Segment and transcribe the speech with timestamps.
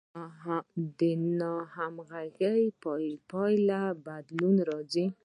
[0.97, 0.99] د
[1.39, 2.91] ناهمغږۍ په
[3.31, 5.05] پایله کې بدلون راځي.